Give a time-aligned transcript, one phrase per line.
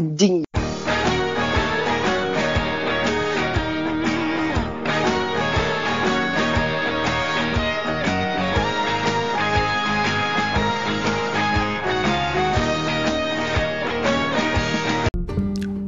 [0.00, 0.48] anjing.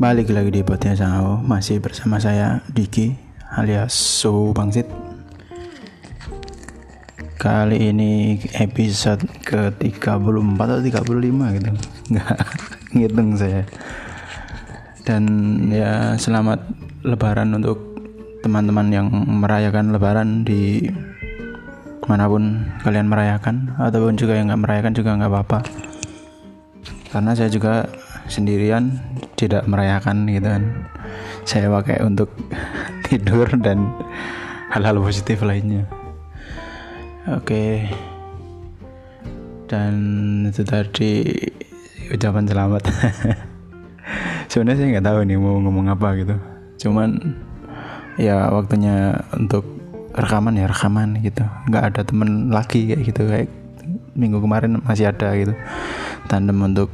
[0.03, 3.17] Balik lagi di podcast Sao Masih bersama saya Diki
[3.57, 4.85] alias Suhu Bangsit.
[7.41, 10.05] Kali ini episode ke 34
[10.53, 12.39] atau 35 gitu Nggak.
[12.97, 13.63] Ngitung saya.
[15.03, 15.25] Dan
[15.71, 16.63] ya selamat
[17.03, 17.79] lebaran untuk
[18.43, 20.91] teman-teman yang merayakan lebaran di
[22.07, 23.77] mana pun kalian merayakan.
[23.79, 25.59] Ataupun juga yang nggak merayakan juga nggak apa-apa.
[27.13, 27.87] Karena saya juga
[28.27, 28.99] sendirian
[29.37, 30.65] tidak merayakan gitu kan.
[31.45, 32.31] Saya pakai untuk
[33.07, 33.91] tidur dan
[34.73, 35.85] hal-hal positif lainnya.
[37.29, 37.87] Oke.
[39.69, 39.95] Dan
[40.49, 41.33] itu tadi
[42.13, 42.83] ucapan selamat.
[44.53, 46.37] Sebenarnya saya nggak tahu nih mau ngomong apa gitu.
[46.85, 47.17] Cuman
[48.21, 49.65] ya waktunya untuk
[50.13, 51.45] rekaman ya rekaman gitu.
[51.73, 53.49] Nggak ada temen lagi kayak gitu kayak
[54.13, 55.57] minggu kemarin masih ada gitu.
[56.29, 56.93] Tandem untuk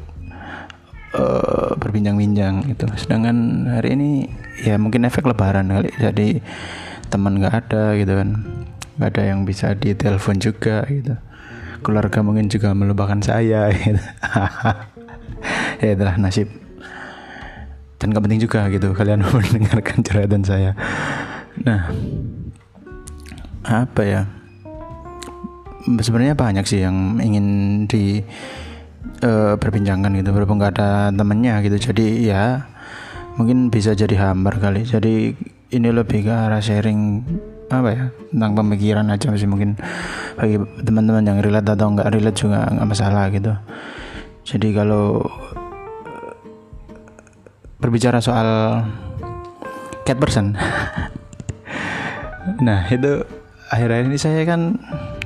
[1.19, 2.87] uh, berbincang-bincang gitu.
[2.95, 4.11] Sedangkan hari ini
[4.63, 5.91] ya mungkin efek lebaran kali.
[5.99, 6.39] Jadi
[7.11, 8.29] teman nggak ada gitu kan.
[9.03, 11.19] Nggak ada yang bisa ditelepon juga gitu.
[11.83, 14.03] Keluarga mungkin juga melupakan saya gitu
[15.83, 16.49] ya itulah nasib.
[17.99, 20.75] Dan gak penting juga gitu kalian mendengarkan curhatan saya.
[21.67, 21.91] Nah
[23.67, 24.23] apa ya?
[25.89, 27.47] Sebenarnya banyak sih yang ingin
[27.89, 28.21] di
[29.25, 31.91] uh, berbincangkan gitu berhubung nggak ada temennya gitu.
[31.91, 32.69] Jadi ya
[33.41, 34.85] mungkin bisa jadi hambar kali.
[34.85, 35.33] Jadi
[35.69, 37.25] ini lebih ke arah sharing
[37.69, 39.77] apa ya tentang pemikiran aja sih mungkin.
[40.37, 43.53] Bagi teman-teman yang relate atau nggak relate juga nggak masalah gitu.
[44.49, 45.25] Jadi kalau
[47.79, 48.83] berbicara soal
[50.03, 50.55] cat person
[52.67, 53.23] nah itu
[53.71, 54.77] akhir-akhir ini saya kan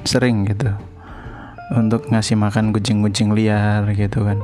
[0.03, 0.71] sering gitu
[1.73, 4.39] untuk ngasih makan kucing-kucing liar gitu kan.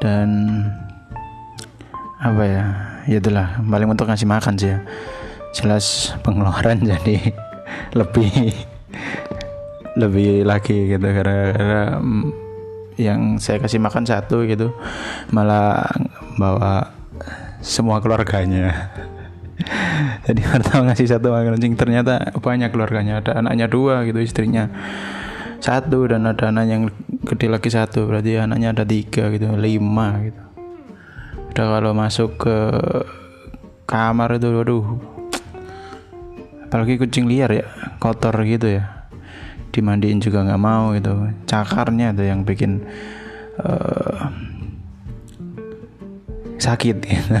[0.00, 0.28] Dan
[2.18, 2.64] apa ya
[3.06, 4.78] ya itulah paling untuk ngasih makan sih ya.
[5.52, 7.32] Jelas pengeluaran jadi
[7.92, 8.52] lebih
[9.98, 12.26] lebih lagi gitu karena mm,
[12.98, 14.74] yang saya kasih makan satu gitu
[15.30, 15.86] malah
[16.38, 16.94] bawa
[17.58, 18.94] semua keluarganya.
[20.26, 23.20] Jadi pertama ngasih satu makan kucing ternyata banyak keluarganya.
[23.20, 24.70] Ada anaknya dua gitu istrinya
[25.58, 26.82] satu dan ada anak yang
[27.26, 28.06] gede lagi satu.
[28.06, 30.42] Berarti anaknya ada tiga gitu lima gitu.
[31.52, 32.56] Udah kalau masuk ke
[33.90, 34.86] kamar itu waduh.
[36.68, 37.66] Apalagi kucing liar ya
[37.98, 39.10] kotor gitu ya.
[39.74, 41.34] Dimandiin juga nggak mau gitu.
[41.50, 42.86] Cakarnya itu yang bikin
[43.58, 44.30] uh,
[46.68, 46.96] sakit.
[47.00, 47.32] Gitu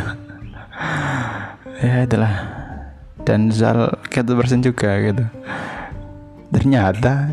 [1.84, 2.34] ya itulah.
[3.22, 5.24] Dan soal cat person juga gitu.
[6.48, 7.28] Ternyata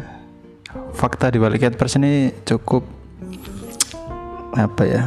[0.92, 2.84] fakta di balik cat person ini cukup
[4.56, 5.04] apa ya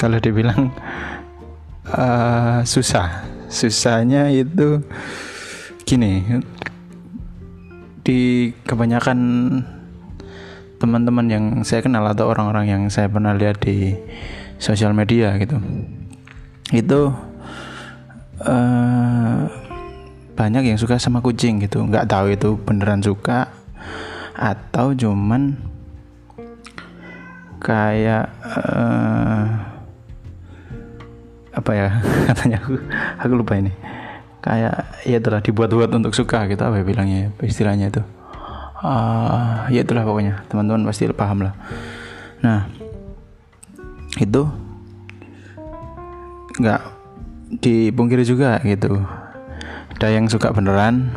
[0.00, 0.72] kalau dibilang
[1.92, 3.28] uh, susah.
[3.50, 4.78] Susahnya itu
[5.82, 6.22] gini
[8.06, 9.18] di kebanyakan
[10.80, 13.92] teman-teman yang saya kenal atau orang-orang yang saya pernah lihat di
[14.60, 15.56] sosial media gitu.
[16.70, 17.10] Itu
[18.44, 19.40] uh,
[20.36, 21.82] banyak yang suka sama kucing gitu.
[21.82, 23.48] Nggak tahu itu beneran suka
[24.36, 25.56] atau cuman
[27.60, 29.44] kayak uh,
[31.50, 31.88] apa ya
[32.30, 32.76] katanya aku
[33.18, 33.72] aku lupa ini.
[34.40, 38.00] Kayak ya itulah dibuat-buat untuk suka gitu apa ya bilangnya ya, istilahnya itu.
[38.80, 40.48] Uh, ya itulah pokoknya.
[40.48, 41.52] Teman-teman pasti paham lah.
[42.40, 42.79] Nah
[44.20, 44.46] itu
[46.60, 46.82] nggak
[47.58, 49.00] dipungkiri juga gitu.
[49.96, 51.12] Ada yang suka beneran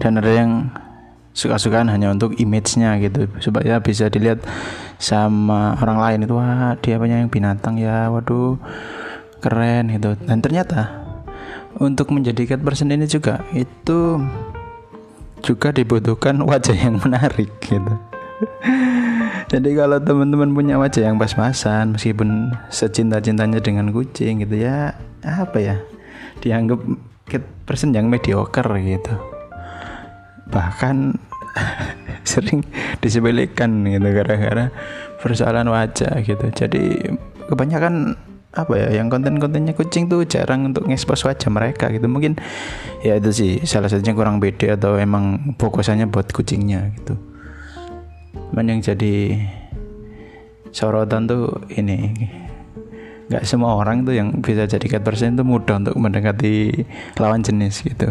[0.00, 0.50] dan ada yang
[1.36, 3.28] suka-sukaan hanya untuk image-nya gitu.
[3.38, 4.40] Supaya bisa dilihat
[4.96, 8.56] sama orang lain itu wah dia punya yang binatang ya waduh
[9.44, 10.16] keren gitu.
[10.24, 11.06] Dan ternyata
[11.76, 14.20] untuk menjadi cat person ini juga itu
[15.44, 17.94] juga dibutuhkan wajah yang menarik gitu
[19.46, 25.76] jadi kalau teman-teman punya wajah yang pas-pasan meskipun secinta-cintanya dengan kucing gitu ya apa ya?
[26.42, 26.82] Dianggap
[27.62, 29.14] person yang mediocre gitu.
[30.50, 31.14] Bahkan
[32.30, 32.66] sering
[32.98, 34.74] disebelikan gitu gara-gara
[35.22, 36.46] persoalan wajah gitu.
[36.50, 37.06] Jadi
[37.46, 38.18] kebanyakan
[38.50, 42.10] apa ya yang konten-kontennya kucing tuh jarang untuk ngekspos wajah mereka gitu.
[42.10, 42.34] Mungkin
[43.06, 47.35] ya itu sih salah satunya kurang beda atau emang fokusannya buat kucingnya gitu
[48.52, 49.14] cuman yang jadi
[50.72, 52.12] sorotan tuh ini.
[53.26, 56.86] Nggak semua orang tuh yang bisa jadi cat person itu mudah untuk mendekati
[57.18, 58.06] lawan jenis gitu.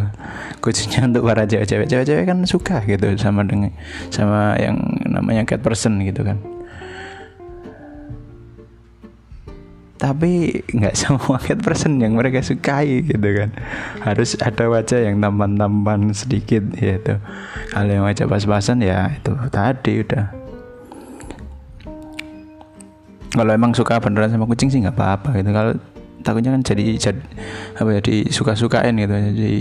[0.60, 1.88] Khususnya untuk para cewek-cewek.
[1.88, 3.72] Cewek-cewek kan suka gitu sama dengan
[4.12, 4.75] sama yang
[5.07, 6.36] namanya cat person gitu kan
[9.95, 13.50] tapi nggak semua cat person yang mereka sukai gitu kan.
[14.03, 17.19] Harus ada wajah yang tampan-tampan sedikit gitu.
[17.71, 20.25] Kalau yang wajah pas-pasan ya itu tadi udah.
[23.36, 25.51] Kalau emang suka beneran sama kucing sih nggak apa-apa gitu.
[25.51, 25.74] Kalau
[26.24, 27.21] takutnya kan jadi, jadi
[27.75, 28.01] apa ya
[28.31, 29.12] suka-sukain gitu.
[29.12, 29.59] Jadi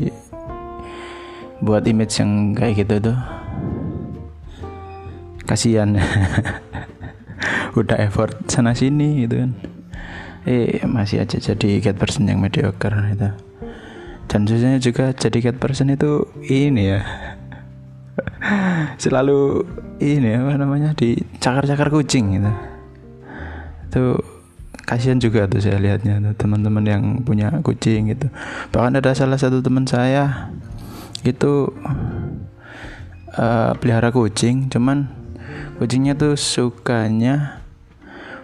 [1.62, 3.18] buat image yang kayak gitu tuh.
[5.46, 5.94] Kasihan.
[7.78, 9.73] Udah effort sana sini gitu kan
[10.44, 13.30] eh masih aja jadi cat person yang mediocre itu.
[14.28, 17.00] Dan susahnya juga jadi cat person itu ini ya.
[19.02, 19.64] Selalu
[20.00, 22.52] ini apa namanya di cakar-cakar kucing gitu.
[23.88, 24.04] Itu
[24.84, 28.28] kasihan juga tuh saya lihatnya teman-teman yang punya kucing gitu.
[28.72, 30.52] Bahkan ada salah satu teman saya
[31.24, 31.72] itu
[33.38, 35.08] uh, pelihara kucing cuman
[35.80, 37.64] kucingnya tuh sukanya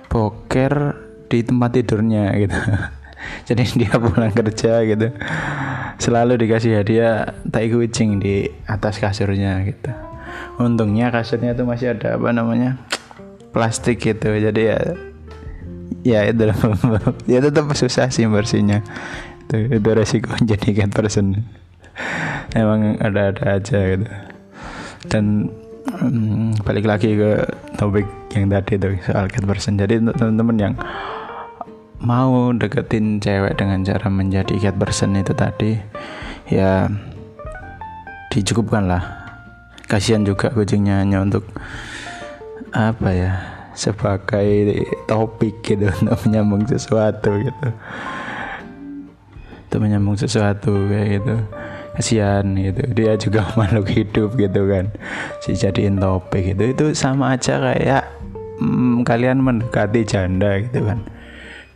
[0.09, 0.97] boker
[1.31, 2.59] di tempat tidurnya gitu.
[3.49, 5.15] Jadi dia pulang kerja gitu.
[6.03, 9.93] Selalu dikasih hadiah tai kucing di atas kasurnya gitu.
[10.59, 12.81] Untungnya kasurnya tuh masih ada apa namanya
[13.55, 14.35] plastik gitu.
[14.35, 14.79] Jadi ya
[16.01, 16.49] ya itu
[17.33, 18.83] ya tetap susah sih bersihnya.
[19.47, 21.47] Itu, itu resiko jadi cat person.
[22.57, 24.09] Emang ada-ada aja gitu.
[25.07, 25.53] Dan
[26.01, 27.45] um, balik lagi ke
[27.77, 29.77] topik yang tadi tuh soal cat person.
[29.77, 30.75] Jadi teman-teman yang
[32.01, 35.77] mau deketin cewek dengan cara menjadi cat person itu tadi
[36.49, 36.89] ya
[38.33, 39.03] dicukupkan lah.
[39.85, 41.45] Kasihan juga kucingnya hanya untuk
[42.71, 43.33] apa ya
[43.77, 47.69] sebagai topik gitu untuk menyambung sesuatu gitu.
[49.69, 51.37] Untuk menyambung sesuatu kayak gitu.
[52.01, 52.83] Kasihan gitu.
[52.97, 54.89] Dia juga makhluk hidup gitu kan.
[55.45, 56.65] Si jadiin topik gitu.
[56.71, 58.09] Itu sama aja kayak
[58.63, 61.20] hmm, kalian mendekati janda gitu kan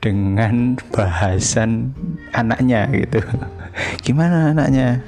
[0.04, 1.96] dengan bahasan
[2.36, 3.24] anaknya gitu.
[4.04, 5.00] Gimana anaknya?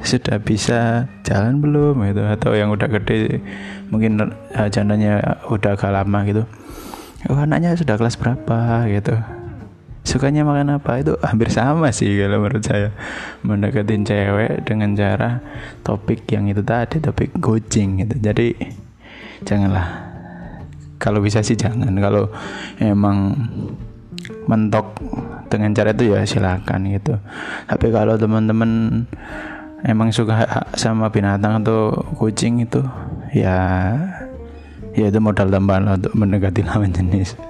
[0.00, 2.24] Sudah bisa jalan belum gitu?
[2.24, 3.44] Atau yang udah gede
[3.92, 4.16] mungkin
[4.56, 4.68] uh,
[5.52, 6.48] udah agak lama gitu.
[7.28, 9.12] Oh anaknya sudah kelas berapa gitu?
[10.08, 11.04] Sukanya makan apa?
[11.04, 12.96] Itu hampir sama sih kalau menurut saya.
[13.44, 15.44] Mendekatin cewek dengan cara
[15.84, 18.16] topik yang itu tadi topik coaching gitu.
[18.16, 18.56] Jadi
[19.44, 20.08] janganlah.
[20.96, 21.92] Kalau bisa sih jangan.
[22.00, 22.32] Kalau
[22.80, 23.36] emang
[24.46, 24.98] mentok
[25.50, 27.18] dengan cara itu ya silakan gitu.
[27.66, 29.04] Tapi kalau teman-teman
[29.86, 30.46] emang suka
[30.76, 32.84] sama binatang atau kucing itu
[33.32, 33.96] ya
[34.92, 37.34] ya itu modal tambahan untuk mendekati lawan jenis.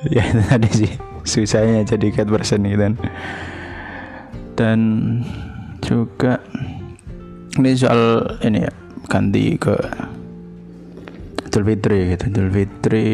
[0.00, 0.92] Ya itu tadi sih
[1.28, 2.96] susahnya jadi cat person gitu kan.
[4.56, 4.80] Dan
[5.84, 6.40] juga
[7.60, 8.72] ini soal ini ya
[9.12, 9.76] ganti ke
[11.50, 13.06] Idul Fitri gitu Idul Fitri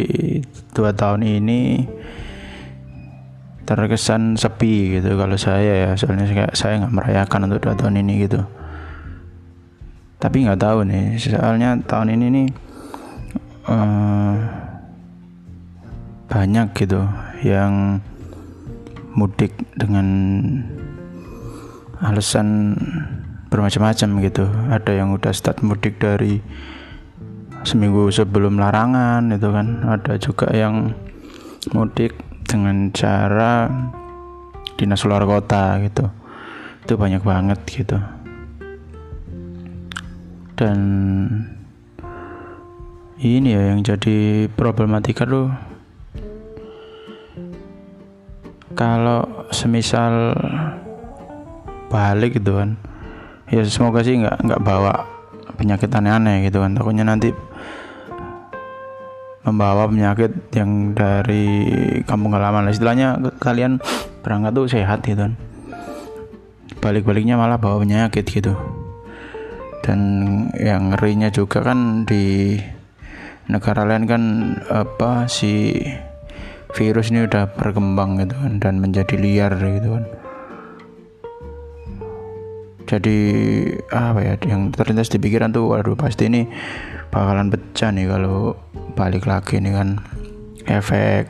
[0.77, 1.89] dua tahun ini
[3.65, 5.91] terkesan sepi gitu kalau saya ya.
[5.97, 8.45] Soalnya saya nggak merayakan untuk dua tahun ini gitu.
[10.21, 12.49] Tapi nggak tahu nih soalnya tahun ini nih
[13.73, 14.37] uh,
[16.29, 17.09] banyak gitu
[17.41, 18.05] yang
[19.17, 20.07] mudik dengan
[22.05, 22.77] alasan
[23.49, 24.45] bermacam-macam gitu.
[24.69, 26.45] Ada yang udah start mudik dari
[27.67, 29.83] seminggu sebelum larangan itu kan.
[29.83, 30.95] Ada juga yang
[31.75, 32.15] mudik
[32.47, 33.67] dengan cara
[34.79, 36.07] dinas luar kota gitu.
[36.87, 37.99] Itu banyak banget gitu.
[40.57, 40.79] Dan
[43.19, 45.51] ini ya yang jadi problematika tuh.
[48.79, 50.37] Kalau semisal
[51.87, 52.77] balik gitu kan
[53.47, 55.07] ya semoga sih nggak nggak bawa
[55.57, 56.77] penyakit aneh-aneh gitu kan.
[56.77, 57.33] Takutnya nanti
[59.43, 61.67] membawa penyakit yang dari
[62.05, 62.69] kampung halaman.
[62.71, 63.81] Istilahnya kalian
[64.21, 65.35] berangkat tuh sehat gitu kan.
[66.85, 68.55] Balik-baliknya malah bawa penyakit gitu.
[69.81, 70.01] Dan
[70.59, 72.59] yang ngerinya juga kan di
[73.47, 74.23] negara lain kan
[74.67, 75.79] apa si
[76.75, 80.05] virus ini udah berkembang gitu kan dan menjadi liar gitu kan
[82.87, 83.19] jadi
[83.91, 86.47] apa ya yang terlintas di pikiran tuh waduh pasti ini
[87.11, 88.55] bakalan pecah nih kalau
[88.95, 89.99] balik lagi nih kan.
[90.67, 91.27] Efek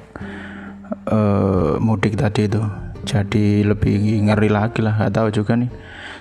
[1.09, 2.61] uh, mudik tadi itu.
[3.09, 5.73] Jadi lebih ngeri lagi lah gak tahu juga nih.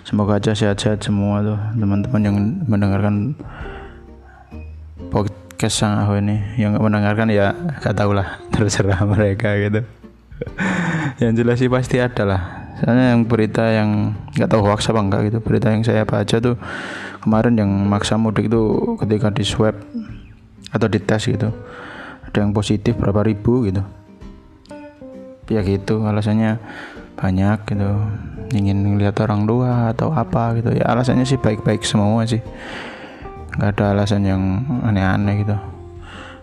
[0.07, 2.37] Semoga aja sehat-sehat semua tuh teman-teman yang
[2.71, 3.35] mendengarkan
[5.11, 6.39] podcast sang aku ini.
[6.55, 7.51] Yang mendengarkan ya
[7.83, 9.83] gak tahu lah terserah mereka gitu.
[11.23, 15.21] Yang jelas sih pasti ada lah soalnya yang berita yang nggak tahu hoax apa enggak
[15.31, 16.59] gitu berita yang saya baca tuh
[17.23, 19.75] kemarin yang maksa mudik tuh ketika di swab
[20.75, 21.55] atau di tes gitu
[22.35, 23.79] ada yang positif berapa ribu gitu.
[25.47, 26.59] Ya gitu alasannya
[27.15, 27.89] banyak gitu
[28.51, 30.75] ingin melihat orang tua atau apa gitu.
[30.75, 32.43] Ya alasannya sih baik-baik semua sih.
[33.55, 34.41] Nggak ada alasan yang
[34.83, 35.55] aneh-aneh gitu.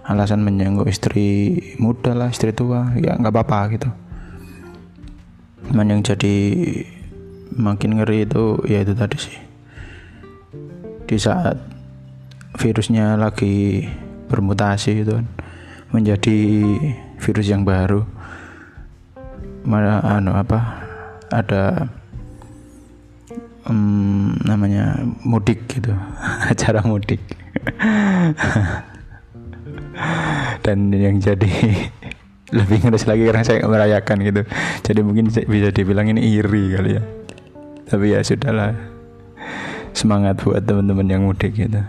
[0.09, 3.93] Alasan menjenguk istri muda lah istri tua ya nggak apa-apa gitu
[5.69, 6.35] cuman yang jadi
[7.57, 9.37] makin ngeri itu ya itu tadi sih.
[11.07, 11.57] Di saat
[12.57, 13.85] virusnya lagi
[14.29, 15.27] bermutasi itu kan
[15.93, 16.37] menjadi
[17.21, 18.05] virus yang baru.
[19.63, 20.59] Mana anu apa
[21.31, 21.87] ada
[23.69, 25.95] um, namanya mudik gitu
[26.51, 27.23] acara mudik.
[30.63, 31.51] Dan yang jadi
[32.53, 34.43] lebih ngeres lagi karena saya merayakan gitu.
[34.85, 37.03] Jadi mungkin bisa dibilang ini iri kali ya.
[37.89, 38.77] Tapi ya sudahlah.
[39.93, 41.81] Semangat buat teman-teman yang mudik gitu.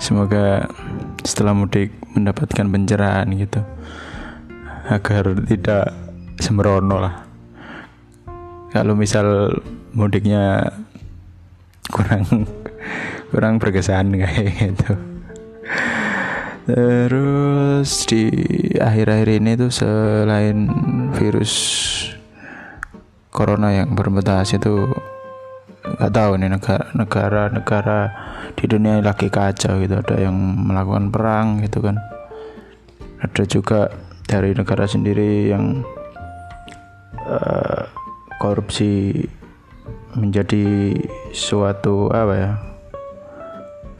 [0.00, 0.68] Semoga
[1.24, 3.60] setelah mudik mendapatkan pencerahan gitu.
[4.88, 5.92] Agar tidak
[6.40, 7.14] sembrono lah.
[8.72, 9.56] Kalau misal
[9.92, 10.70] mudiknya
[11.90, 12.46] kurang
[13.34, 14.94] kurang berkesan kayak gitu
[16.70, 18.30] Terus di
[18.78, 20.70] akhir-akhir ini tuh selain
[21.18, 21.54] virus
[23.34, 24.86] corona yang bermutasi itu
[25.80, 26.50] nggak tahu nih
[26.94, 28.00] negara-negara
[28.54, 29.98] di dunia lagi kacau gitu.
[29.98, 31.98] Ada yang melakukan perang gitu kan.
[33.18, 33.90] Ada juga
[34.30, 35.82] dari negara sendiri yang
[37.26, 37.82] uh,
[38.38, 39.26] korupsi
[40.14, 40.94] menjadi
[41.34, 42.52] suatu apa ya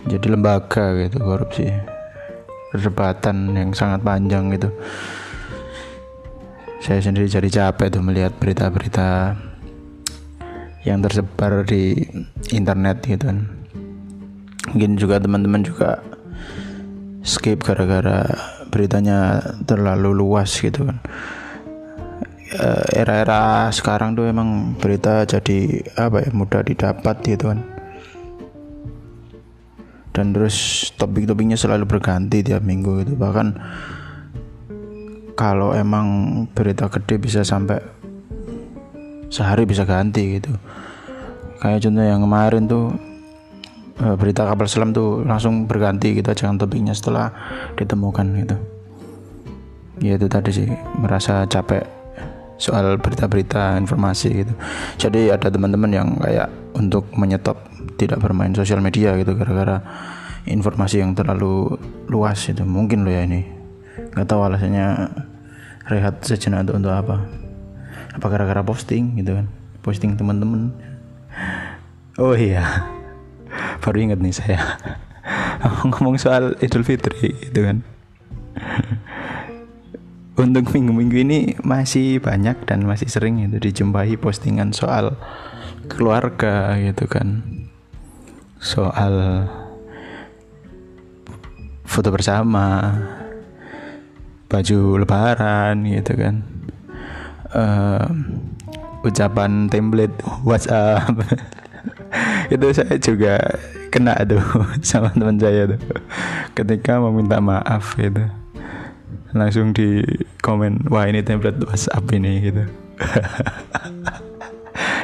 [0.06, 1.70] jadi lembaga gitu korupsi
[2.70, 4.70] perdebatan yang sangat panjang gitu.
[6.80, 9.36] Saya sendiri jadi capek tuh melihat berita-berita
[10.88, 12.08] yang tersebar di
[12.54, 13.44] internet gitu kan.
[14.72, 16.00] Mungkin juga teman-teman juga
[17.20, 18.24] skip gara-gara
[18.72, 20.98] beritanya terlalu luas gitu kan.
[22.50, 27.62] Eh, era-era sekarang tuh emang berita jadi apa ya mudah didapat gitu kan
[30.10, 33.14] dan terus topik-topiknya selalu berganti tiap minggu gitu.
[33.14, 33.46] Bahkan
[35.38, 36.06] kalau emang
[36.52, 37.80] berita gede bisa sampai
[39.30, 40.52] sehari bisa ganti gitu.
[41.62, 42.84] Kayak contoh yang kemarin tuh
[44.02, 47.30] eh, berita kapal selam tuh langsung berganti gitu jangan topiknya setelah
[47.78, 48.56] ditemukan gitu.
[50.00, 51.86] Ya itu tadi sih merasa capek
[52.60, 54.52] soal berita-berita informasi gitu.
[55.00, 57.69] Jadi ada teman-teman yang kayak untuk menyetop
[58.00, 59.84] tidak bermain sosial media gitu gara-gara
[60.48, 61.76] informasi yang terlalu
[62.08, 62.64] luas itu.
[62.64, 63.44] Mungkin lo ya ini.
[64.16, 65.12] Nggak tahu alasannya
[65.92, 67.16] rehat sejenak untuk, untuk apa.
[68.16, 69.46] Apa gara-gara posting gitu kan.
[69.84, 70.72] Posting teman-teman.
[72.16, 72.88] Oh iya.
[73.84, 74.60] Baru inget nih saya.
[75.92, 77.84] Ngomong soal Idul Fitri gitu kan.
[80.40, 85.20] Untuk minggu-minggu ini masih banyak dan masih sering itu dijumpai postingan soal
[85.92, 87.59] keluarga gitu kan
[88.60, 89.48] soal
[91.88, 92.94] foto bersama
[94.46, 96.34] baju lebaran gitu kan.
[97.50, 98.06] Uh,
[99.02, 100.14] ucapan template
[100.44, 101.08] WhatsApp.
[102.54, 103.40] Itu saya juga
[103.90, 104.44] kena tuh
[104.86, 105.80] sama teman saya tuh.
[106.52, 108.28] Ketika meminta maaf gitu.
[109.32, 110.04] Langsung di
[110.44, 112.66] komen wah ini template WhatsApp ini gitu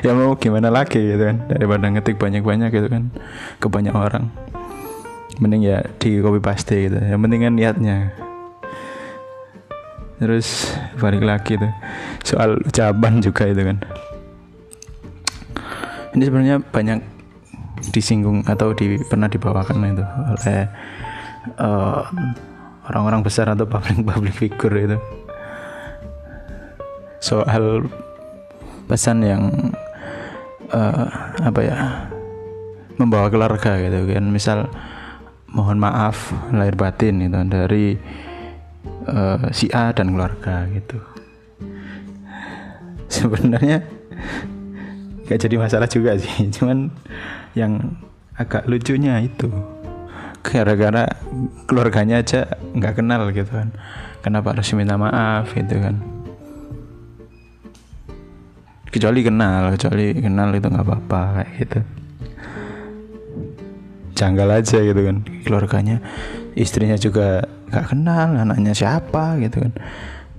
[0.06, 3.10] ya mau gimana lagi gitu kan daripada ngetik banyak-banyak gitu kan
[3.58, 4.30] ke banyak orang.
[5.42, 8.14] Mending ya di copy paste gitu yang penting kan niatnya.
[10.22, 10.70] Terus
[11.02, 11.72] balik lagi tuh
[12.22, 13.82] soal ucapan juga itu kan.
[16.14, 16.98] Ini sebenarnya banyak
[17.90, 20.60] disinggung atau di pernah dibawakan itu oleh
[21.60, 22.00] uh,
[22.88, 24.98] orang-orang besar atau public public figure itu.
[27.18, 27.90] Soal
[28.86, 29.42] pesan yang
[30.70, 31.06] uh,
[31.42, 31.76] apa ya
[32.96, 34.24] membawa keluarga gitu kan.
[34.30, 34.58] Misal
[35.52, 37.96] mohon maaf lahir batin itu dari
[39.08, 40.98] uh, si A dan keluarga gitu.
[43.16, 43.86] Sebenarnya
[45.26, 46.90] gak jadi masalah juga sih cuman
[47.58, 47.98] yang
[48.38, 49.50] agak lucunya itu
[50.46, 51.10] gara-gara
[51.66, 53.74] keluarganya aja nggak kenal gitu kan.
[54.22, 56.15] Kenapa harus minta maaf gitu kan
[58.90, 61.80] kecuali kenal kecuali kenal itu nggak apa-apa kayak gitu.
[64.16, 66.00] Janggal aja gitu kan keluarganya
[66.56, 69.72] istrinya juga nggak kenal anaknya siapa gitu kan.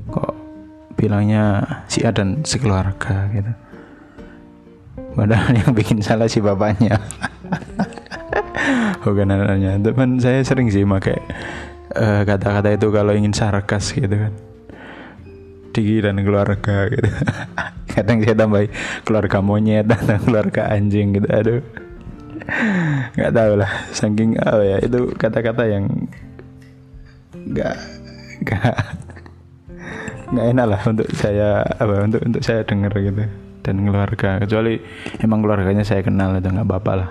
[0.09, 0.33] Kok
[0.97, 3.51] bilangnya si A dan sekeluarga gitu.
[5.17, 6.97] Padahal yang bikin salah si bapaknya.
[9.05, 9.77] Bukan anaknya.
[9.81, 11.17] Teman saya sering sih pakai
[11.95, 14.33] uh, kata-kata itu kalau ingin sarkas gitu kan
[15.77, 17.05] Diki dan keluarga gitu.
[17.93, 18.65] Kadang saya tambah
[19.05, 21.61] keluarga monyet dan keluarga anjing gitu aduh.
[23.13, 25.85] Nggak tahu lah saking apa ya itu kata-kata yang
[27.37, 27.75] nggak
[28.41, 28.75] nggak
[30.33, 33.29] nggak enak lah untuk saya apa untuk untuk saya dengar gitu
[33.61, 34.41] dan keluarga.
[34.41, 34.81] Kecuali
[35.21, 37.09] emang keluarganya saya kenal itu nggak apa-apa lah.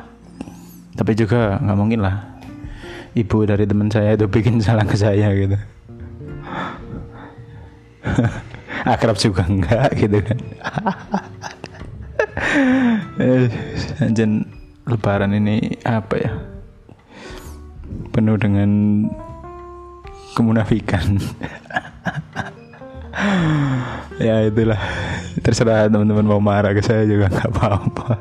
[0.96, 2.36] Tapi juga nggak mungkin lah
[3.16, 5.56] ibu dari teman saya itu bikin salah ke saya gitu
[8.92, 10.38] akrab juga enggak gitu kan.
[13.16, 13.48] Eh,
[13.98, 14.46] anjen
[14.86, 16.32] lebaran ini apa ya?
[18.14, 18.70] Penuh dengan
[20.38, 21.18] kemunafikan.
[24.16, 24.80] Ya itulah.
[25.44, 28.16] Terserah teman-teman mau marah ke saya juga nggak apa-apa.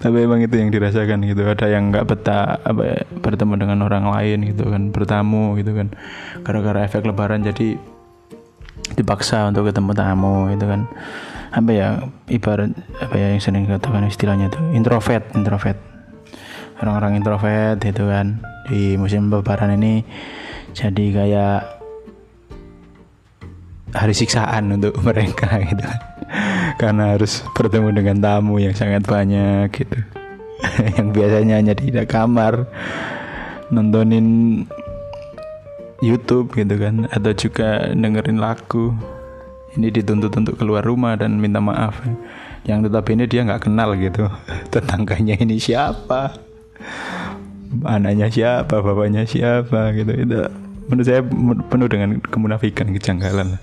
[0.00, 1.44] Tapi emang itu yang dirasakan gitu.
[1.44, 5.92] Ada yang nggak betah apa ya, bertemu dengan orang lain gitu kan bertamu gitu kan.
[6.40, 7.76] Gara-gara efek lebaran jadi
[8.94, 10.86] dipaksa untuk ketemu tamu itu kan.
[11.50, 11.88] Apa ya
[12.30, 12.70] ibarat
[13.02, 15.78] apa ya yang sering katakan istilahnya tuh introvert introvert.
[16.80, 18.40] Orang-orang introvert itu kan.
[18.70, 20.06] Di musim lebaran ini
[20.72, 21.80] jadi kayak
[23.94, 26.00] hari siksaan untuk mereka gitu kan.
[26.78, 29.98] Karena harus bertemu dengan tamu yang sangat banyak gitu.
[31.00, 32.68] Yang biasanya hanya di kamar
[33.72, 34.60] nontonin
[36.00, 37.06] YouTube gitu kan.
[37.12, 38.96] Atau juga dengerin lagu.
[39.78, 42.02] Ini dituntut untuk keluar rumah dan minta maaf.
[42.66, 44.26] Yang tetap ini dia nggak kenal gitu.
[44.72, 46.34] Tetangganya ini siapa?
[47.86, 48.82] Anaknya siapa?
[48.82, 49.94] Bapaknya siapa?
[49.94, 50.26] Gitu.
[50.26, 50.38] Itu
[50.90, 51.22] menurut saya
[51.70, 53.62] penuh dengan kemunafikan kejanggalan.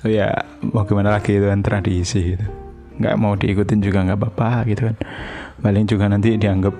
[0.00, 2.46] So, ya mau gimana lagi itu kan tradisi gitu.
[2.98, 4.96] Nggak mau diikutin juga nggak apa-apa gitu kan.
[5.60, 6.72] Paling juga nanti dianggap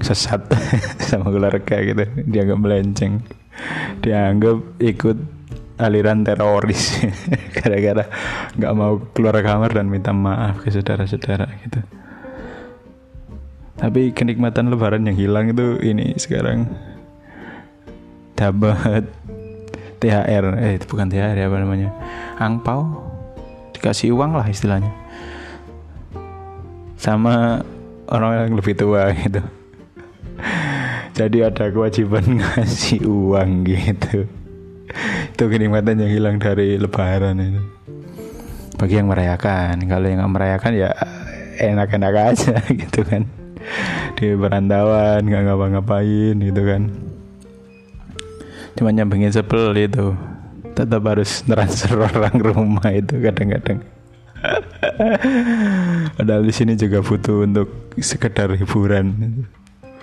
[0.00, 0.40] sesat
[1.10, 2.04] sama keluarga gitu.
[2.24, 3.20] Dianggap melenceng
[4.04, 5.18] dianggap ikut
[5.76, 7.04] aliran teroris
[7.56, 8.08] gara-gara
[8.56, 11.80] nggak mau keluar kamar dan minta maaf ke saudara-saudara gitu.
[13.76, 16.64] Tapi kenikmatan lebaran yang hilang itu ini sekarang
[18.32, 19.04] dapat
[20.00, 21.92] THR eh itu bukan THR ya apa namanya?
[22.40, 23.04] Angpau
[23.76, 24.88] dikasih uang lah istilahnya.
[26.96, 27.60] Sama
[28.08, 29.44] orang yang lebih tua gitu
[31.16, 34.28] jadi ada kewajiban ngasih uang gitu.
[35.32, 37.62] Itu kenikmatan yang hilang dari lebaran itu.
[38.76, 39.80] Bagi yang merayakan.
[39.88, 40.92] Kalau yang merayakan ya
[41.56, 43.24] enak-enak aja gitu kan.
[44.20, 46.82] Di perantauan nggak ngapa-ngapain gitu kan.
[48.76, 50.12] Cuma nyambungin sebel itu.
[50.76, 53.80] Tetap harus transfer orang rumah itu kadang-kadang.
[56.20, 59.16] Padahal di sini juga butuh untuk sekedar hiburan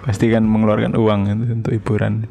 [0.04, 2.28] pasti kan mengeluarkan uang itu untuk hiburan.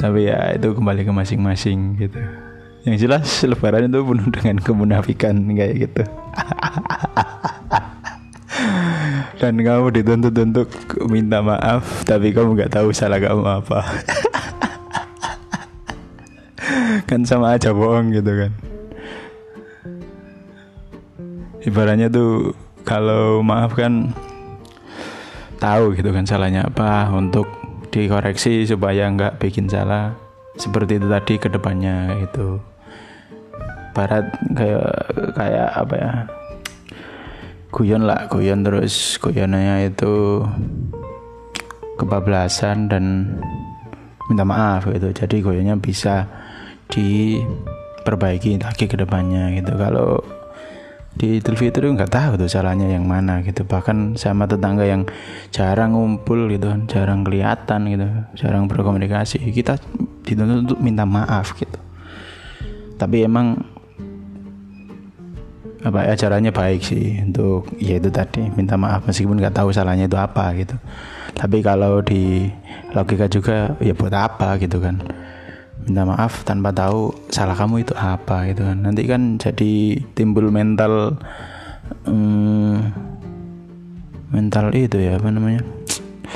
[0.00, 2.20] Tapi ya itu kembali ke masing-masing gitu.
[2.84, 6.02] Yang jelas lebaran itu penuh dengan kemunafikan kayak gitu.
[9.40, 10.68] Dan kamu dituntut untuk
[11.12, 13.80] minta maaf tapi kamu nggak tahu salah kamu apa.
[17.08, 18.52] Kan sama aja bohong gitu kan.
[21.60, 24.12] Ibaratnya tuh kalau maaf kan
[25.64, 27.48] tahu gitu kan salahnya apa untuk
[27.88, 30.12] dikoreksi supaya nggak bikin salah.
[30.60, 32.60] Seperti itu tadi ke depannya itu
[33.96, 34.92] barat kayak
[35.32, 36.12] kayak apa ya?
[37.72, 39.16] Guyon lah guyon terus.
[39.16, 40.44] Guyonnya itu
[41.96, 43.34] kebablasan dan
[44.28, 45.10] minta maaf gitu.
[45.16, 46.28] Jadi guyonnya bisa
[46.92, 49.72] diperbaiki lagi ke depannya gitu.
[49.74, 50.20] Kalau
[51.14, 53.62] di Idul Fitri nggak tahu tuh salahnya yang mana gitu.
[53.62, 55.06] Bahkan sama tetangga yang
[55.54, 59.38] jarang ngumpul gitu kan jarang kelihatan gitu jarang berkomunikasi.
[59.54, 59.78] Kita
[60.26, 61.78] dituntut untuk minta maaf gitu.
[62.98, 63.58] Tapi emang
[65.84, 69.06] apa ya caranya baik sih untuk ya itu tadi minta maaf.
[69.06, 70.74] Meskipun nggak tahu salahnya itu apa gitu.
[71.34, 72.50] Tapi kalau di
[72.94, 75.02] logika juga ya buat apa gitu kan
[75.84, 78.78] minta maaf tanpa tahu salah kamu itu apa gitu kan.
[78.80, 81.20] Nanti kan jadi timbul mental
[82.08, 82.80] um,
[84.32, 85.62] mental itu ya apa namanya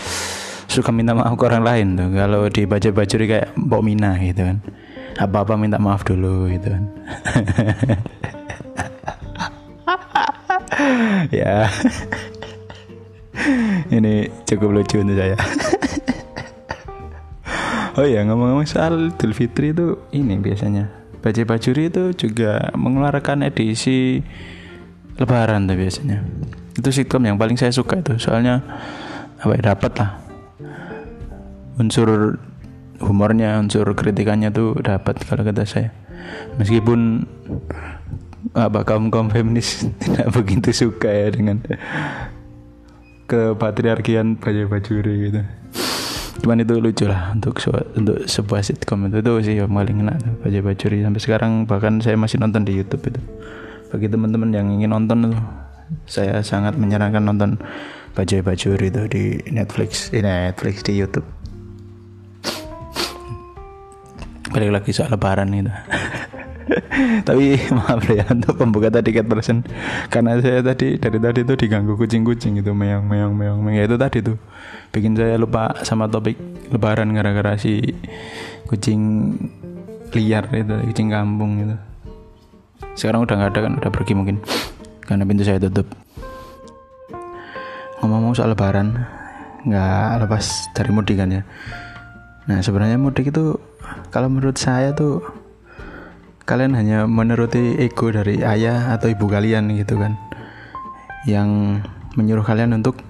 [0.72, 2.08] suka minta maaf ke orang lain tuh.
[2.12, 4.58] Kalau di baca bajuri kayak mbok mina gitu kan.
[5.18, 6.84] Apa apa minta maaf dulu gitu kan.
[11.32, 11.68] Ya.
[13.96, 15.37] Ini cukup lucu untuk saya
[17.98, 20.87] Oh iya ngomong-ngomong soal Idul Fitri itu ini biasanya
[21.18, 24.22] Bajai Bajuri itu juga mengeluarkan edisi
[25.18, 26.22] Lebaran tuh biasanya.
[26.78, 28.62] Itu sitcom yang paling saya suka itu, soalnya
[29.42, 30.11] apa ya dapat lah
[31.82, 32.38] unsur
[33.02, 35.90] humornya, unsur kritikannya tuh dapat kalau kata saya.
[36.54, 37.26] Meskipun
[38.54, 41.66] apa kaum kaum feminis tidak begitu suka ya dengan
[43.26, 45.42] kepatriarkian Bajai Bajuri gitu
[46.38, 47.59] cuman itu lucu lah untuk
[47.98, 51.98] untuk sebuah sitcom itu, itu sih yang paling enak tuh Bajai Bajuri sampai sekarang bahkan
[51.98, 53.20] saya masih nonton di YouTube itu.
[53.88, 55.37] Bagi teman-teman yang ingin nonton tuh
[56.05, 57.59] saya sangat menyarankan nonton
[58.14, 61.27] Bajai Bajuri itu di Netflix di Netflix di YouTube.
[64.48, 65.68] Balik lagi soal lebaran itu
[67.28, 69.64] tapi maaf ya untuk pembuka tadi tiket person.
[70.12, 73.76] Karena saya tadi dari tadi tuh diganggu kucing-kucing gitu meong meong meong meong.
[73.76, 74.37] Ya itu tadi tuh
[74.92, 76.37] bikin saya lupa sama topik
[76.72, 77.81] lebaran gara-gara si
[78.68, 79.35] kucing
[80.16, 81.76] liar itu kucing kampung gitu
[82.98, 84.37] sekarang udah nggak ada kan udah pergi mungkin
[85.07, 85.87] karena pintu saya tutup.
[88.02, 89.07] Ngomong-ngomong soal lebaran
[89.62, 91.42] nggak lepas dari mudik kan ya.
[92.50, 93.54] Nah sebenarnya mudik itu
[94.11, 95.22] kalau menurut saya tuh
[96.48, 100.16] kalian hanya menuruti ego dari ayah atau ibu kalian gitu kan?
[101.28, 101.84] Yang
[102.16, 103.04] menyuruh kalian untuk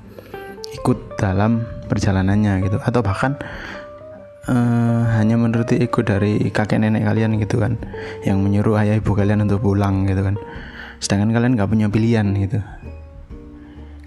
[0.74, 2.83] ikut dalam perjalanannya gitu.
[2.83, 3.38] Atau bahkan
[4.51, 7.79] uh, hanya menuruti ego dari kakek nenek kalian gitu kan?
[8.27, 10.35] Yang menyuruh ayah ibu kalian untuk pulang gitu kan?
[10.98, 12.59] Sedangkan kalian nggak punya pilihan gitu.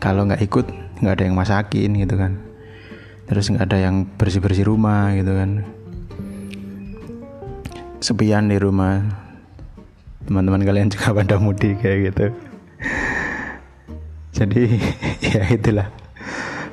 [0.03, 0.67] Kalau nggak ikut
[0.99, 2.35] nggak ada yang masakin gitu kan?
[3.31, 5.63] Terus nggak ada yang bersih bersih rumah gitu kan
[8.01, 9.05] sepian di rumah.
[10.25, 12.25] Teman-teman kalian juga pada mudik kayak gitu.
[14.33, 14.81] Jadi
[15.31, 15.87] ya itulah.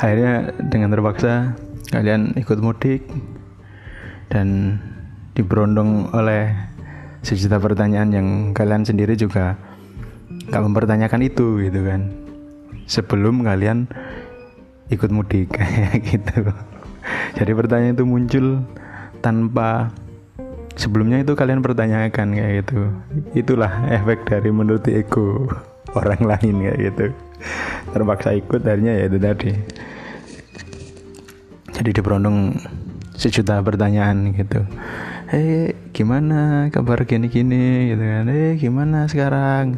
[0.01, 1.53] Akhirnya dengan terpaksa
[1.93, 3.05] kalian ikut mudik
[4.33, 4.81] dan
[5.37, 6.53] diberondong oleh
[7.21, 9.57] sejuta pertanyaan yang kalian sendiri juga
[10.49, 12.09] gak mempertanyakan itu gitu kan.
[12.89, 13.85] Sebelum kalian
[14.89, 16.57] ikut mudik kayak gitu.
[17.37, 18.47] Jadi pertanyaan itu muncul
[19.21, 19.93] tanpa
[20.79, 22.95] sebelumnya itu kalian pertanyakan kayak gitu.
[23.35, 25.51] Itulah efek dari menuruti ego
[25.99, 27.07] orang lain kayak gitu.
[27.91, 29.51] Terpaksa ikut akhirnya ya itu tadi.
[31.75, 32.55] Jadi diberondong
[33.19, 34.63] sejuta pertanyaan gitu.
[35.35, 37.93] Eh gimana kabar gini-gini?
[37.93, 38.25] Gitu kan.
[38.31, 39.75] Eh gimana sekarang?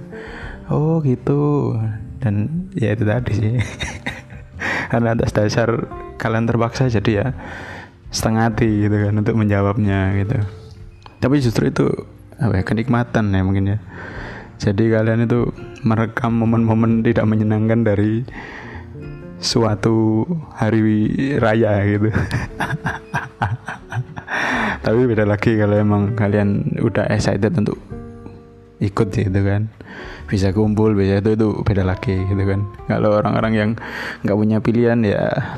[0.68, 1.74] Oh gitu.
[2.20, 3.54] Dan ya itu tadi sih.
[4.92, 5.88] Karena atas dasar
[6.20, 7.26] kalian terpaksa jadi ya
[8.12, 10.59] setengah hati gitu kan untuk menjawabnya gitu
[11.20, 11.86] tapi justru itu
[12.40, 13.78] apa ya kenikmatan ya mungkin ya.
[14.60, 15.48] Jadi kalian itu
[15.84, 18.28] merekam momen-momen tidak menyenangkan dari
[19.40, 20.80] suatu hari
[21.40, 22.12] raya gitu.
[24.84, 27.80] Tapi beda lagi kalau emang kalian udah excited untuk
[28.84, 29.72] ikut gitu kan.
[30.28, 32.60] Bisa kumpul bisa itu itu beda lagi gitu kan.
[32.84, 33.70] Kalau orang-orang yang
[34.24, 35.56] nggak punya pilihan ya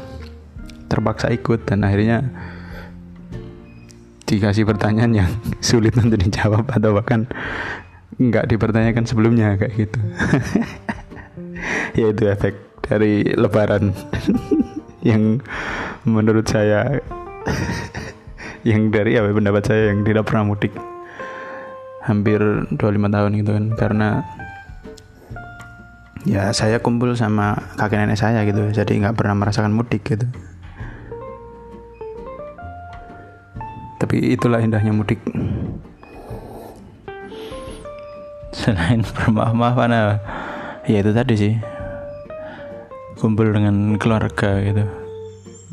[0.86, 2.30] terpaksa ikut dan akhirnya
[4.32, 5.30] dikasih pertanyaan yang
[5.68, 7.28] sulit untuk dijawab atau bahkan
[8.16, 10.00] nggak dipertanyakan sebelumnya kayak gitu.
[11.92, 13.94] Ya itu efek dari lebaran
[15.08, 15.38] yang
[16.02, 16.98] menurut saya
[18.66, 20.72] yang dari apa pendapat saya yang tidak pernah mudik.
[22.02, 22.40] Hampir
[22.74, 24.08] 25 tahun gitu kan karena
[26.26, 30.26] ya saya kumpul sama kakek nenek saya gitu jadi nggak pernah merasakan mudik gitu
[34.12, 35.24] tapi itulah indahnya mudik.
[38.52, 40.20] Selain bermaaf-maafan
[40.84, 41.54] ya itu tadi sih.
[43.16, 44.84] Kumpul dengan keluarga gitu.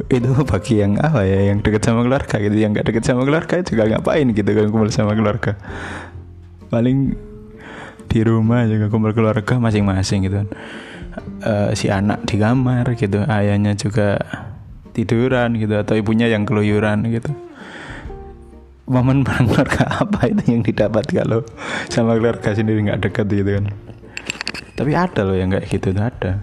[0.08, 1.52] Itu bagi yang apa ya?
[1.52, 2.56] Yang dekat sama keluarga gitu.
[2.56, 5.60] Yang gak dekat sama keluarga juga ngapain gitu kan kumpul sama keluarga?
[6.72, 7.20] Paling
[8.08, 10.48] di rumah juga kumpul keluarga masing-masing gitu
[11.44, 14.16] uh, si anak di kamar gitu ayahnya juga
[14.96, 17.36] tiduran gitu atau ibunya yang keluyuran gitu
[18.90, 21.46] momen bareng keluarga apa itu yang didapat kalau
[21.94, 23.66] sama keluarga sendiri nggak dekat gitu kan?
[24.74, 26.42] Tapi ada loh yang kayak gitu ada.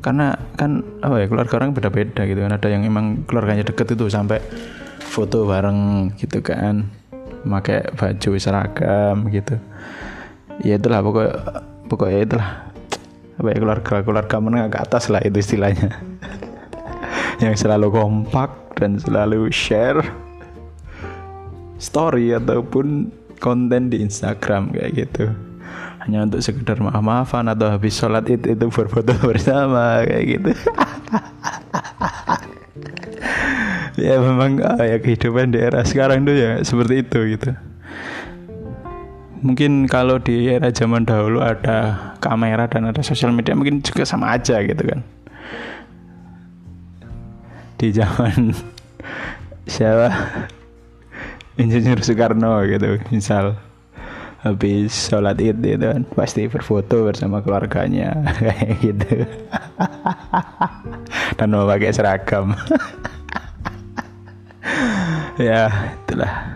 [0.00, 2.56] Karena kan apa ya keluarga orang beda-beda gitu kan.
[2.56, 4.40] Ada yang emang keluarganya deket itu sampai
[5.04, 6.88] foto bareng gitu kan.
[7.44, 9.60] Pakai baju seragam gitu.
[10.64, 11.28] Ya itulah pokok
[11.92, 12.50] pokoknya itulah.
[13.34, 16.00] Apa ya keluarga keluarga menengah ke atas lah itu istilahnya.
[17.44, 20.02] Yang selalu kompak dan selalu share
[21.78, 25.30] story ataupun konten di Instagram kayak gitu.
[26.04, 30.50] Hanya untuk sekedar maaf-maafan atau habis sholat itu itu berfoto bersama kayak gitu.
[33.94, 37.54] Ya memang ah, ya kehidupan di era sekarang tuh ya seperti itu gitu.
[39.38, 44.34] Mungkin kalau di era zaman dahulu ada kamera dan ada sosial media mungkin juga sama
[44.34, 45.06] aja gitu kan
[47.78, 48.54] di zaman
[49.74, 50.10] siapa?
[51.54, 53.54] Insinyur Soekarno gitu misal
[54.44, 58.12] habis sholat id gitu kan pasti berfoto bersama keluarganya
[58.44, 59.24] kayak gitu.
[61.40, 62.52] Dan mau pakai seragam.
[65.34, 65.66] Ya
[66.06, 66.46] itulah.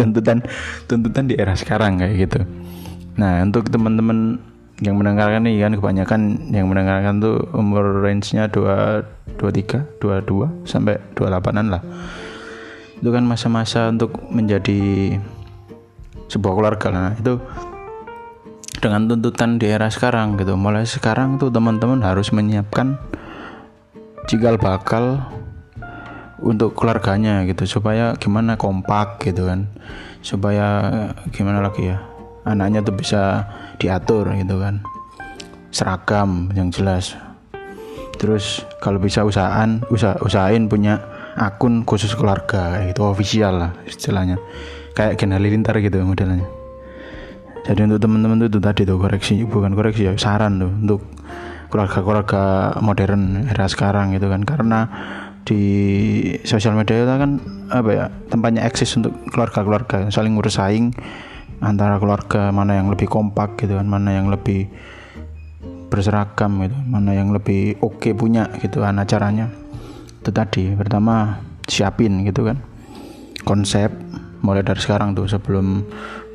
[0.00, 0.40] Tuntutan
[0.88, 2.40] tuntutan di era sekarang kayak gitu.
[3.20, 4.40] Nah untuk teman-teman
[4.80, 11.66] yang mendengarkan nih kan kebanyakan yang mendengarkan tuh umur range-nya 2 23, 22 sampai 28-an
[11.68, 11.82] lah.
[12.98, 15.14] Itu kan masa-masa untuk menjadi
[16.32, 17.12] sebuah keluarga lah.
[17.18, 17.42] Itu
[18.78, 20.56] dengan tuntutan di era sekarang gitu.
[20.56, 22.96] Mulai sekarang tuh teman-teman harus menyiapkan
[24.28, 25.24] cikal bakal
[26.38, 29.66] untuk keluarganya gitu supaya gimana kompak gitu kan
[30.22, 31.98] supaya gimana lagi ya
[32.46, 33.48] anaknya tuh bisa
[33.82, 34.84] diatur gitu kan
[35.74, 37.18] seragam yang jelas
[38.18, 41.00] terus kalau bisa usahaan usah usahain punya
[41.38, 44.36] akun khusus keluarga itu official lah istilahnya.
[44.92, 46.58] Kayak Gen Halilintar gitu modelnya
[47.68, 51.00] jadi untuk teman-teman itu tadi tuh koreksi bukan koreksi ya saran tuh untuk
[51.68, 54.40] keluarga-keluarga modern era sekarang gitu kan.
[54.48, 54.88] Karena
[55.44, 55.60] di
[56.48, 57.30] sosial media itu kan
[57.68, 60.96] apa ya tempatnya eksis untuk keluarga-keluarga saling ngurus saing
[61.60, 64.68] antara keluarga mana yang lebih kompak gitu kan mana yang lebih
[65.88, 66.76] berseragam gitu.
[66.86, 69.48] Mana yang lebih oke okay punya gitu kan caranya
[70.18, 72.60] itu tadi pertama siapin gitu kan.
[73.44, 73.88] Konsep
[74.44, 75.82] mulai dari sekarang tuh sebelum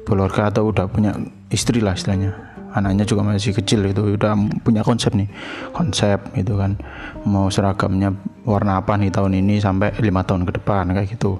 [0.03, 1.13] keluarga atau udah punya
[1.53, 2.33] istri lah istilahnya.
[2.73, 4.33] Anaknya juga masih kecil itu udah
[4.65, 5.29] punya konsep nih.
[5.77, 6.73] Konsep gitu kan.
[7.21, 8.09] Mau seragamnya
[8.49, 11.37] warna apa nih tahun ini sampai lima tahun ke depan kayak gitu.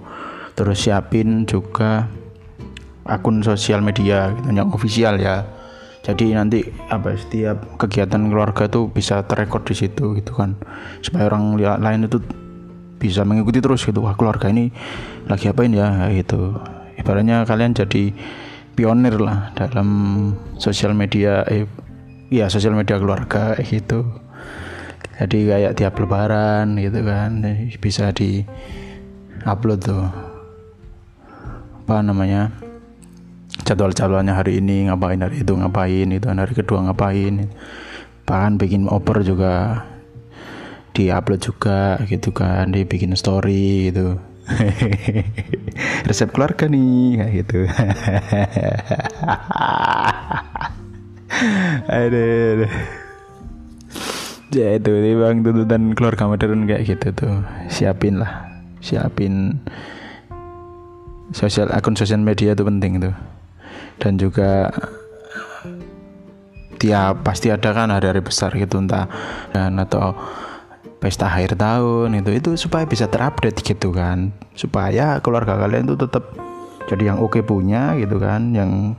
[0.53, 2.05] Terus siapin juga
[3.03, 5.43] akun sosial media gitu, yang official ya
[6.03, 10.59] jadi nanti apa setiap kegiatan keluarga tuh bisa terrekord di situ gitu kan.
[10.99, 12.19] Supaya orang lain itu
[12.99, 14.03] bisa mengikuti terus gitu.
[14.03, 14.67] Wah keluarga ini
[15.31, 16.59] lagi apain ya gitu.
[16.99, 18.11] Ibaratnya kalian jadi
[18.75, 19.87] pionir lah dalam
[20.59, 21.71] sosial media eh
[22.27, 24.03] ya sosial media keluarga gitu.
[25.23, 27.47] Jadi kayak tiap lebaran gitu kan
[27.79, 28.43] bisa di
[29.47, 30.11] upload tuh.
[31.87, 32.51] Apa namanya
[33.63, 37.49] jadwal-jadwalnya hari ini ngapain hari itu ngapain itu hari kedua ngapain.
[38.23, 39.83] Bahkan bikin oper juga
[40.93, 44.19] di upload juga gitu kan dibikin story gitu.
[46.07, 47.59] Resep keluarga nih kayak gitu.
[51.89, 52.69] Aduh,
[54.53, 57.41] ya itu nih bang tuntutan keluarga modern kayak gitu tuh
[57.73, 58.45] siapin lah
[58.85, 59.57] siapin
[61.33, 63.15] sosial akun sosial media itu penting tuh
[64.01, 64.71] dan juga
[66.83, 69.07] tiap pasti ada kan hari-hari besar gitu entah
[69.55, 70.11] dan atau
[70.99, 74.31] pesta akhir tahun itu itu supaya bisa terupdate gitu kan.
[74.55, 76.31] Supaya keluarga kalian itu tetap
[76.87, 78.95] jadi yang oke punya gitu kan yang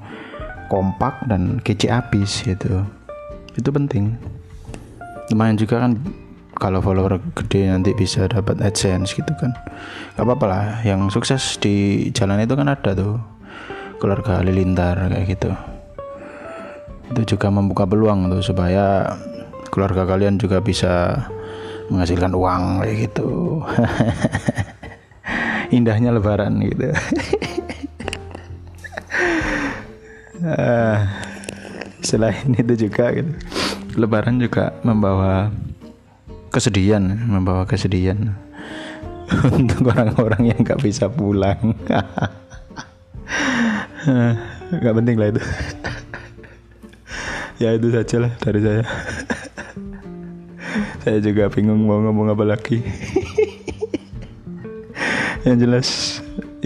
[0.72, 2.84] kompak dan kece habis gitu.
[3.56, 4.16] Itu penting.
[5.32, 6.00] Lumayan juga kan
[6.56, 9.52] kalau follower gede nanti bisa dapat adsense gitu kan.
[10.16, 13.33] Gak apa-apa lah yang sukses di jalan itu kan ada tuh
[13.98, 15.50] keluarga halilintar kayak gitu.
[17.12, 19.14] Itu juga membuka peluang tuh supaya
[19.68, 21.26] keluarga kalian juga bisa
[21.90, 23.60] menghasilkan uang kayak gitu.
[25.76, 26.94] Indahnya lebaran gitu.
[30.44, 30.98] Uh,
[32.08, 33.32] selain itu juga gitu.
[33.94, 35.50] Lebaran juga membawa
[36.54, 38.38] kesedihan membawa kesedihan.
[39.58, 41.74] Untuk orang-orang yang nggak bisa pulang
[44.80, 45.42] nggak penting lah itu.
[47.62, 48.82] Ya itu saja lah dari saya.
[51.06, 52.82] Saya juga bingung mau ngomong apa lagi.
[55.46, 55.88] Yang jelas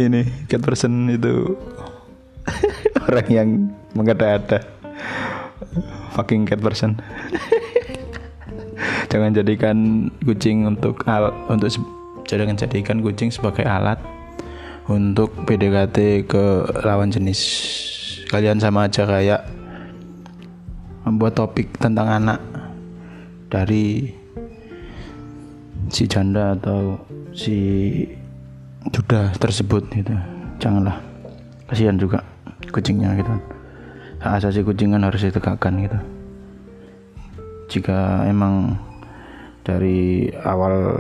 [0.01, 1.61] ini cat person itu
[3.05, 3.49] orang yang
[3.93, 4.65] mengada-ada.
[6.17, 6.97] Fucking cat person.
[9.13, 11.69] Jangan jadikan kucing untuk al untuk
[12.25, 14.01] jangan jadikan kucing sebagai alat
[14.89, 16.45] untuk PDKT ke
[16.81, 17.41] lawan jenis.
[18.33, 19.45] Kalian sama aja kayak
[21.05, 22.41] membuat topik tentang anak
[23.53, 24.13] dari
[25.93, 27.01] si janda atau
[27.37, 27.57] si
[28.89, 30.13] duda tersebut gitu.
[30.61, 30.97] Janganlah.
[31.69, 32.25] Kasihan juga
[32.73, 33.33] kucingnya gitu.
[34.25, 35.99] Hak asasi kucing kan harus ditegakkan gitu.
[37.69, 38.81] Jika emang
[39.69, 40.97] dari awal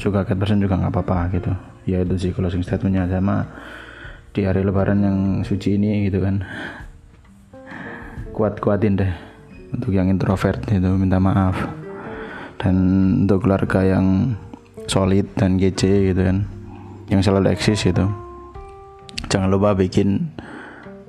[0.00, 3.06] suka cat juga nggak apa-apa gitu ya itu sih closing statementnya.
[3.08, 3.46] Sama
[4.34, 6.42] di hari lebaran yang suci ini gitu kan.
[8.34, 9.12] Kuat-kuatin deh
[9.72, 11.56] untuk yang introvert itu minta maaf.
[12.60, 12.76] Dan
[13.24, 14.36] untuk keluarga yang
[14.90, 16.44] solid dan GC gitu kan.
[17.08, 18.10] Yang selalu eksis gitu.
[19.30, 20.34] Jangan lupa bikin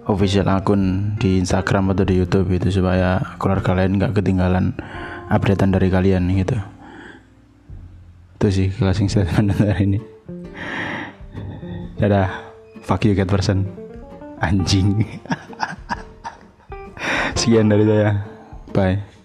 [0.07, 4.77] official akun di Instagram atau di YouTube itu supaya keluarga lain nggak ketinggalan
[5.27, 6.55] updatean dari kalian gitu.
[8.39, 10.16] Itu sih closing statement hari ini
[11.97, 12.29] dadah.
[12.85, 13.67] Fuck you cat person.
[14.39, 15.03] Anjing.
[17.39, 18.21] Sekian dari saya.
[18.71, 19.16] Bye